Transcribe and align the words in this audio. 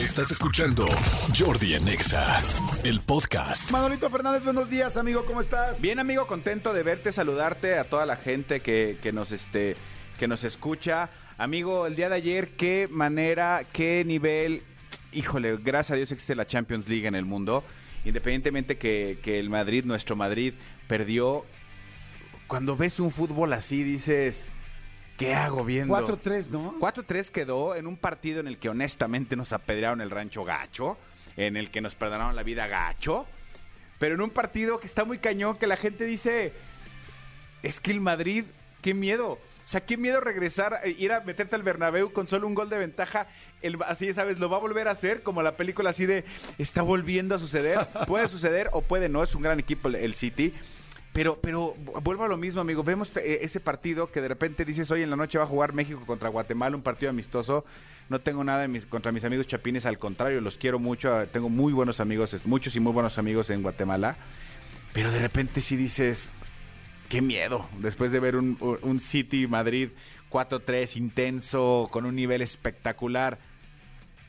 Estás 0.00 0.30
escuchando 0.30 0.86
Jordi 1.38 1.74
en 1.74 1.86
Exa, 1.86 2.42
el 2.84 3.00
podcast. 3.00 3.70
Manolito 3.70 4.08
Fernández, 4.08 4.42
buenos 4.42 4.70
días, 4.70 4.96
amigo, 4.96 5.26
¿cómo 5.26 5.42
estás? 5.42 5.78
Bien, 5.78 5.98
amigo, 5.98 6.26
contento 6.26 6.72
de 6.72 6.82
verte, 6.82 7.12
saludarte 7.12 7.78
a 7.78 7.84
toda 7.84 8.06
la 8.06 8.16
gente 8.16 8.60
que, 8.60 8.96
que 9.02 9.12
nos 9.12 9.30
este 9.30 9.76
que 10.18 10.26
nos 10.26 10.42
escucha. 10.42 11.10
Amigo, 11.36 11.86
el 11.86 11.96
día 11.96 12.08
de 12.08 12.14
ayer, 12.14 12.56
qué 12.56 12.88
manera, 12.90 13.66
qué 13.74 14.02
nivel. 14.06 14.62
Híjole, 15.12 15.58
gracias 15.58 15.90
a 15.90 15.96
Dios 15.96 16.10
existe 16.12 16.34
la 16.34 16.46
Champions 16.46 16.88
League 16.88 17.06
en 17.06 17.14
el 17.14 17.26
mundo. 17.26 17.62
Independientemente 18.06 18.78
que, 18.78 19.18
que 19.22 19.38
el 19.38 19.50
Madrid, 19.50 19.84
nuestro 19.84 20.16
Madrid, 20.16 20.54
perdió. 20.88 21.44
Cuando 22.46 22.74
ves 22.74 23.00
un 23.00 23.10
fútbol 23.10 23.52
así, 23.52 23.82
dices. 23.82 24.46
¿Qué 25.20 25.34
hago 25.34 25.64
viendo? 25.64 25.94
4-3, 25.94 26.48
¿no? 26.48 26.78
4-3 26.80 27.28
quedó 27.30 27.74
en 27.76 27.86
un 27.86 27.96
partido 27.96 28.40
en 28.40 28.46
el 28.48 28.58
que 28.58 28.68
honestamente 28.70 29.36
nos 29.36 29.52
apedrearon 29.52 30.00
el 30.00 30.10
rancho 30.10 30.44
gacho, 30.44 30.96
en 31.36 31.56
el 31.56 31.70
que 31.70 31.80
nos 31.80 31.94
perdonaron 31.94 32.34
la 32.34 32.42
vida 32.42 32.66
gacho, 32.66 33.26
pero 33.98 34.14
en 34.14 34.22
un 34.22 34.30
partido 34.30 34.80
que 34.80 34.86
está 34.86 35.04
muy 35.04 35.18
cañón, 35.18 35.58
que 35.58 35.66
la 35.66 35.76
gente 35.76 36.04
dice, 36.06 36.52
es 37.62 37.80
que 37.80 37.90
el 37.90 38.00
Madrid, 38.00 38.44
qué 38.82 38.94
miedo. 38.94 39.32
O 39.32 39.68
sea, 39.70 39.84
qué 39.84 39.96
miedo 39.96 40.20
regresar, 40.20 40.78
eh, 40.84 40.96
ir 40.98 41.12
a 41.12 41.20
meterte 41.20 41.54
al 41.54 41.62
Bernabéu 41.62 42.12
con 42.12 42.26
solo 42.26 42.46
un 42.48 42.54
gol 42.54 42.70
de 42.70 42.78
ventaja. 42.78 43.28
El, 43.62 43.76
así, 43.86 44.12
¿sabes? 44.14 44.40
Lo 44.40 44.48
va 44.50 44.56
a 44.56 44.60
volver 44.60 44.88
a 44.88 44.92
hacer 44.92 45.22
como 45.22 45.42
la 45.42 45.56
película 45.56 45.90
así 45.90 46.06
de, 46.06 46.24
está 46.58 46.82
volviendo 46.82 47.34
a 47.36 47.38
suceder. 47.38 47.86
Puede 48.08 48.26
suceder 48.28 48.70
o 48.72 48.80
puede 48.82 49.08
no, 49.08 49.22
es 49.22 49.34
un 49.36 49.42
gran 49.42 49.60
equipo 49.60 49.86
el- 49.88 49.94
el 49.96 50.14
City. 50.14 50.54
Pero, 51.12 51.40
pero 51.40 51.74
vuelvo 52.02 52.24
a 52.24 52.28
lo 52.28 52.36
mismo, 52.36 52.60
amigo. 52.60 52.84
Vemos 52.84 53.10
eh, 53.16 53.40
ese 53.42 53.58
partido 53.58 54.12
que 54.12 54.20
de 54.20 54.28
repente 54.28 54.64
dices, 54.64 54.90
hoy 54.90 55.02
en 55.02 55.10
la 55.10 55.16
noche 55.16 55.38
va 55.38 55.44
a 55.44 55.48
jugar 55.48 55.72
México 55.72 56.02
contra 56.06 56.28
Guatemala, 56.28 56.76
un 56.76 56.82
partido 56.82 57.10
amistoso. 57.10 57.64
No 58.08 58.20
tengo 58.20 58.44
nada 58.44 58.68
contra 58.88 59.12
mis 59.12 59.24
amigos 59.24 59.46
chapines, 59.46 59.86
al 59.86 59.98
contrario, 59.98 60.40
los 60.40 60.56
quiero 60.56 60.78
mucho. 60.78 61.26
Tengo 61.32 61.48
muy 61.48 61.72
buenos 61.72 62.00
amigos, 62.00 62.34
muchos 62.46 62.76
y 62.76 62.80
muy 62.80 62.92
buenos 62.92 63.18
amigos 63.18 63.50
en 63.50 63.62
Guatemala. 63.62 64.16
Pero 64.92 65.10
de 65.10 65.18
repente 65.18 65.60
sí 65.60 65.76
dices, 65.76 66.30
qué 67.08 67.22
miedo. 67.22 67.68
Después 67.78 68.12
de 68.12 68.20
ver 68.20 68.36
un, 68.36 68.56
un 68.82 69.00
City 69.00 69.46
Madrid 69.46 69.90
4-3 70.30 70.96
intenso, 70.96 71.88
con 71.90 72.06
un 72.06 72.14
nivel 72.14 72.40
espectacular. 72.40 73.38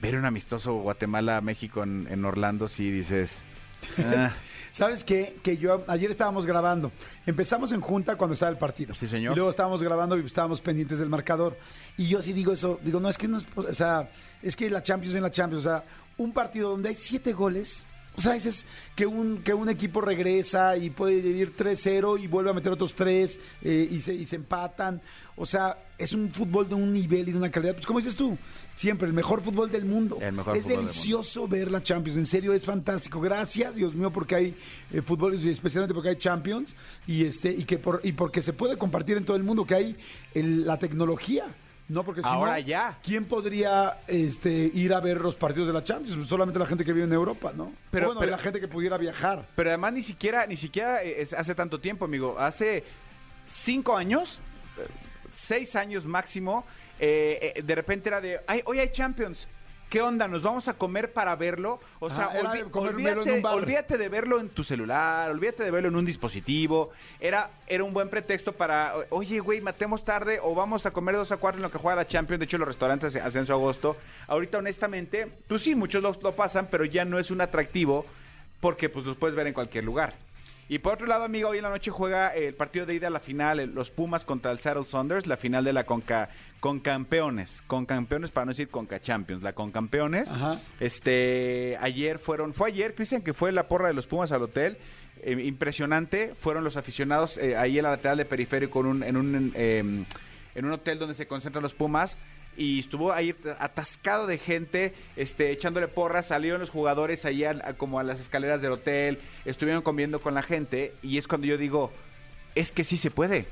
Ver 0.00 0.16
un 0.16 0.24
amistoso 0.24 0.74
Guatemala-México 0.74 1.82
en, 1.82 2.06
en 2.08 2.24
Orlando, 2.24 2.68
sí 2.68 2.90
dices... 2.90 3.42
ah. 3.98 4.32
¿Sabes 4.72 5.02
qué? 5.02 5.36
Que 5.42 5.56
yo 5.56 5.84
ayer 5.88 6.10
estábamos 6.10 6.46
grabando. 6.46 6.92
Empezamos 7.26 7.72
en 7.72 7.80
junta 7.80 8.16
cuando 8.16 8.34
estaba 8.34 8.52
el 8.52 8.58
partido. 8.58 8.94
Sí, 8.94 9.08
señor. 9.08 9.32
Y 9.32 9.34
luego 9.34 9.50
estábamos 9.50 9.82
grabando 9.82 10.16
y 10.16 10.24
estábamos 10.24 10.60
pendientes 10.60 10.98
del 10.98 11.08
marcador. 11.08 11.58
Y 11.96 12.06
yo 12.06 12.22
sí 12.22 12.32
digo 12.32 12.52
eso. 12.52 12.78
Digo, 12.82 13.00
no, 13.00 13.08
es 13.08 13.18
que 13.18 13.26
no 13.26 13.38
es. 13.38 13.46
O 13.56 13.74
sea, 13.74 14.08
es 14.42 14.54
que 14.54 14.70
la 14.70 14.82
Champions 14.82 15.16
en 15.16 15.22
la 15.22 15.30
Champions. 15.30 15.66
O 15.66 15.68
sea, 15.68 15.84
un 16.18 16.32
partido 16.32 16.70
donde 16.70 16.90
hay 16.90 16.94
siete 16.94 17.32
goles. 17.32 17.86
O 18.18 18.20
sea, 18.20 18.34
ese 18.34 18.48
es 18.48 18.66
que 18.96 19.06
un, 19.06 19.38
que 19.44 19.54
un 19.54 19.68
equipo 19.68 20.00
regresa 20.00 20.76
y 20.76 20.90
puede 20.90 21.14
ir 21.14 21.54
3-0 21.56 22.20
y 22.20 22.26
vuelve 22.26 22.50
a 22.50 22.52
meter 22.52 22.72
otros 22.72 22.92
tres 22.92 23.38
eh, 23.62 23.86
y, 23.88 24.00
se, 24.00 24.12
y 24.12 24.26
se 24.26 24.34
empatan. 24.34 25.00
O 25.36 25.46
sea, 25.46 25.78
es 25.96 26.12
un 26.12 26.28
fútbol 26.32 26.68
de 26.68 26.74
un 26.74 26.92
nivel 26.92 27.28
y 27.28 27.30
de 27.32 27.38
una 27.38 27.48
calidad. 27.48 27.74
Pues 27.74 27.86
como 27.86 28.00
dices 28.00 28.16
tú, 28.16 28.36
siempre 28.74 29.06
el 29.06 29.14
mejor 29.14 29.40
fútbol 29.40 29.70
del 29.70 29.84
mundo. 29.84 30.18
El 30.20 30.32
mejor 30.32 30.56
es 30.56 30.64
fútbol 30.64 30.68
del 30.70 30.78
mundo. 30.78 30.92
delicioso 30.92 31.46
ver 31.46 31.70
la 31.70 31.80
Champions. 31.80 32.18
En 32.18 32.26
serio, 32.26 32.52
es 32.52 32.64
fantástico. 32.64 33.20
Gracias, 33.20 33.76
Dios 33.76 33.94
mío, 33.94 34.12
porque 34.12 34.34
hay 34.34 34.54
eh, 34.92 35.00
fútbol 35.00 35.40
y 35.40 35.48
especialmente 35.50 35.94
porque 35.94 36.08
hay 36.08 36.16
Champions 36.16 36.74
y 37.06 37.24
este 37.24 37.52
y 37.52 37.62
que 37.62 37.78
por 37.78 38.00
y 38.02 38.10
porque 38.10 38.42
se 38.42 38.52
puede 38.52 38.76
compartir 38.76 39.16
en 39.16 39.24
todo 39.24 39.36
el 39.36 39.44
mundo 39.44 39.64
que 39.64 39.76
hay 39.76 39.96
el- 40.34 40.66
la 40.66 40.76
tecnología. 40.76 41.44
No, 41.88 42.04
porque 42.04 42.22
si 42.22 42.28
Ahora 42.28 42.52
no, 42.52 42.58
ya. 42.58 42.98
¿quién 43.02 43.24
podría 43.24 44.00
este, 44.06 44.50
ir 44.50 44.92
a 44.92 45.00
ver 45.00 45.20
los 45.20 45.36
partidos 45.36 45.68
de 45.68 45.72
la 45.72 45.82
Champions? 45.82 46.26
Solamente 46.26 46.58
la 46.58 46.66
gente 46.66 46.84
que 46.84 46.92
vive 46.92 47.06
en 47.06 47.12
Europa, 47.12 47.52
¿no? 47.56 47.72
Pero- 47.90 48.06
bueno, 48.08 48.20
pero- 48.20 48.32
la 48.32 48.38
gente 48.38 48.60
que 48.60 48.68
pudiera 48.68 48.98
viajar. 48.98 49.46
Pero 49.56 49.70
además 49.70 49.94
ni 49.94 50.02
siquiera, 50.02 50.46
ni 50.46 50.56
siquiera 50.56 51.02
eh, 51.02 51.22
es 51.22 51.32
hace 51.32 51.54
tanto 51.54 51.80
tiempo, 51.80 52.04
amigo. 52.04 52.38
Hace 52.38 52.84
cinco 53.46 53.96
años, 53.96 54.38
eh, 54.78 54.86
seis 55.32 55.74
años 55.76 56.04
máximo, 56.04 56.66
eh, 57.00 57.62
de 57.64 57.74
repente 57.74 58.10
era 58.10 58.20
de, 58.20 58.40
ay, 58.46 58.60
hoy 58.66 58.80
hay 58.80 58.90
Champions. 58.92 59.48
¿Qué 59.88 60.02
onda? 60.02 60.28
¿Nos 60.28 60.42
vamos 60.42 60.68
a 60.68 60.74
comer 60.74 61.12
para 61.14 61.34
verlo? 61.34 61.80
O 61.98 62.10
sea, 62.10 62.30
comérmelo 62.70 63.26
en 63.26 63.44
olvídate, 63.44 63.96
de 63.96 64.08
verlo 64.10 64.38
en 64.38 64.50
tu 64.50 64.62
celular, 64.62 65.30
olvídate 65.30 65.64
de 65.64 65.70
verlo 65.70 65.88
en 65.88 65.96
un 65.96 66.04
dispositivo. 66.04 66.90
Era, 67.20 67.50
era 67.66 67.84
un 67.84 67.94
buen 67.94 68.10
pretexto 68.10 68.52
para, 68.52 68.92
oye, 69.08 69.40
güey, 69.40 69.62
matemos 69.62 70.04
tarde 70.04 70.40
o 70.42 70.54
vamos 70.54 70.84
a 70.84 70.90
comer 70.90 71.16
dos 71.16 71.32
a 71.32 71.38
cuatro 71.38 71.58
en 71.58 71.62
lo 71.62 71.70
que 71.70 71.78
juega 71.78 71.96
la 71.96 72.06
Champions. 72.06 72.38
De 72.38 72.44
hecho, 72.44 72.58
los 72.58 72.68
restaurantes 72.68 73.16
hacen 73.16 73.46
su 73.46 73.52
agosto. 73.52 73.96
Ahorita, 74.26 74.58
honestamente, 74.58 75.26
pues 75.46 75.62
sí, 75.62 75.74
muchos 75.74 76.02
lo, 76.02 76.14
lo 76.22 76.32
pasan, 76.32 76.68
pero 76.70 76.84
ya 76.84 77.06
no 77.06 77.18
es 77.18 77.30
un 77.30 77.40
atractivo 77.40 78.04
porque 78.60 78.90
pues 78.90 79.06
los 79.06 79.16
puedes 79.16 79.36
ver 79.36 79.46
en 79.46 79.54
cualquier 79.54 79.84
lugar. 79.84 80.14
Y 80.70 80.80
por 80.80 80.94
otro 80.94 81.06
lado, 81.06 81.24
amigo, 81.24 81.48
hoy 81.48 81.58
en 81.58 81.64
la 81.64 81.70
noche 81.70 81.90
juega 81.90 82.34
el 82.34 82.54
partido 82.54 82.84
de 82.84 82.94
ida 82.94 83.06
a 83.06 83.10
la 83.10 83.20
final, 83.20 83.72
los 83.74 83.90
Pumas 83.90 84.26
contra 84.26 84.50
el 84.50 84.58
Seattle 84.58 84.84
Saunders, 84.84 85.26
la 85.26 85.38
final 85.38 85.64
de 85.64 85.72
la 85.72 85.84
Conca, 85.84 86.28
Concampeones, 86.60 87.62
Concampeones 87.66 88.30
para 88.30 88.44
no 88.44 88.50
decir 88.50 88.68
Conca 88.68 89.00
Champions, 89.00 89.42
la 89.42 89.54
Concampeones. 89.54 90.30
Ajá. 90.30 90.60
Este, 90.78 91.78
ayer 91.80 92.18
fueron, 92.18 92.52
fue 92.52 92.68
ayer, 92.68 92.94
Cristian, 92.94 93.22
que 93.22 93.32
fue 93.32 93.50
la 93.50 93.66
porra 93.66 93.88
de 93.88 93.94
los 93.94 94.06
Pumas 94.06 94.30
al 94.30 94.42
hotel. 94.42 94.76
Eh, 95.22 95.42
impresionante, 95.44 96.34
fueron 96.38 96.64
los 96.64 96.76
aficionados 96.76 97.38
eh, 97.38 97.56
ahí 97.56 97.78
en 97.78 97.84
la 97.84 97.90
lateral 97.90 98.18
de 98.18 98.24
periférico 98.24 98.80
en 98.80 98.86
un, 98.86 99.02
en 99.02 99.16
un, 99.16 99.52
em, 99.56 100.04
en 100.58 100.66
un 100.66 100.72
hotel 100.72 100.98
donde 100.98 101.14
se 101.14 101.26
concentran 101.26 101.62
los 101.62 101.74
Pumas 101.74 102.18
y 102.56 102.80
estuvo 102.80 103.12
ahí 103.12 103.34
atascado 103.60 104.26
de 104.26 104.38
gente, 104.38 104.92
este, 105.16 105.52
echándole 105.52 105.86
porras, 105.88 106.26
salieron 106.26 106.60
los 106.60 106.70
jugadores 106.70 107.24
ahí 107.24 107.44
al- 107.44 107.62
a- 107.64 107.74
como 107.74 108.00
a 108.00 108.02
las 108.02 108.18
escaleras 108.20 108.60
del 108.60 108.72
hotel, 108.72 109.20
estuvieron 109.44 109.82
comiendo 109.82 110.20
con 110.20 110.34
la 110.34 110.42
gente 110.42 110.92
y 111.02 111.18
es 111.18 111.28
cuando 111.28 111.46
yo 111.46 111.56
digo, 111.56 111.92
es 112.56 112.72
que 112.72 112.82
sí 112.84 112.96
se 112.96 113.10
puede. 113.10 113.46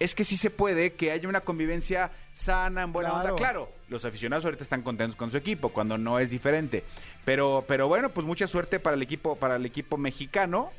Es 0.00 0.14
que 0.14 0.24
sí 0.24 0.36
se 0.36 0.50
puede 0.50 0.92
que 0.92 1.10
haya 1.10 1.28
una 1.28 1.40
convivencia 1.40 2.10
sana, 2.34 2.82
en 2.82 2.92
buena 2.92 3.10
Claro. 3.10 3.24
onda. 3.30 3.36
Claro, 3.36 3.72
los 3.88 4.04
aficionados 4.04 4.44
ahorita 4.44 4.62
están 4.62 4.82
contentos 4.82 5.16
con 5.16 5.30
su 5.32 5.36
equipo, 5.36 5.70
cuando 5.70 5.98
no 5.98 6.18
es 6.20 6.30
diferente. 6.30 6.84
Pero, 7.24 7.64
pero 7.66 7.88
bueno, 7.88 8.08
pues 8.10 8.24
mucha 8.26 8.46
suerte 8.46 8.78
para 8.78 8.94
el 8.96 9.02
equipo, 9.02 9.36
para 9.36 9.56
el 9.56 9.66
equipo 9.66 9.96
mexicano, 9.96 10.70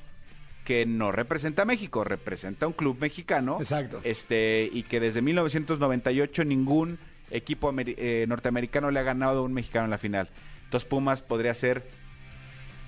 que 0.69 0.85
no 0.85 1.11
representa 1.11 1.63
a 1.63 1.65
México, 1.65 2.03
representa 2.03 2.65
a 2.65 2.67
un 2.67 2.75
club 2.75 2.95
mexicano. 3.01 3.57
Exacto. 3.59 4.01
Este, 4.03 4.69
y 4.71 4.83
que 4.83 4.99
desde 4.99 5.19
1998 5.19 6.45
ningún 6.45 6.99
equipo 7.31 7.73
eh, 7.75 8.25
norteamericano 8.27 8.91
le 8.91 8.99
ha 8.99 9.01
ganado 9.01 9.39
a 9.39 9.41
un 9.41 9.51
mexicano 9.51 9.85
en 9.85 9.89
la 9.89 9.97
final. 9.97 10.29
Entonces 10.65 10.87
Pumas 10.87 11.23
podría 11.23 11.55
ser 11.55 11.89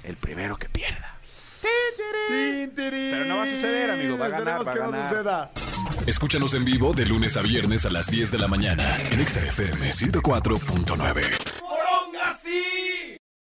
el 0.04 0.16
primero 0.16 0.58
que 0.58 0.70
pierda. 0.70 1.18
Pero 2.30 3.26
no 3.26 3.38
va 3.38 3.44
a 3.44 3.48
suceder, 3.48 3.90
amigo, 3.90 4.16
va 4.16 4.28
a 4.28 4.30
ganar, 4.30 4.62
Esperemos 4.62 4.68
va 4.68 4.72
a 4.72 4.74
que 4.76 4.80
no 4.80 4.92
ganar. 4.92 5.10
suceda. 5.10 5.52
Escúchanos 6.06 6.54
en 6.54 6.64
vivo 6.64 6.94
de 6.94 7.08
lunes 7.08 7.36
a 7.36 7.42
viernes 7.42 7.88
a 7.88 7.90
las 7.90 8.12
10 8.12 8.30
de 8.32 8.38
la 8.38 8.48
mañana 8.48 8.96
en 9.10 9.22
Exa 9.22 9.44
FM 9.44 9.90
104.9. 9.90 11.51